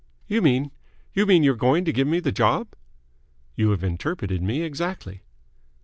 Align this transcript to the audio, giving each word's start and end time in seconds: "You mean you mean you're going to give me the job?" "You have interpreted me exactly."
"You 0.25 0.41
mean 0.41 0.71
you 1.13 1.27
mean 1.27 1.43
you're 1.43 1.53
going 1.55 1.85
to 1.85 1.93
give 1.93 2.07
me 2.07 2.19
the 2.19 2.31
job?" 2.31 2.69
"You 3.55 3.69
have 3.69 3.83
interpreted 3.83 4.41
me 4.41 4.63
exactly." 4.63 5.21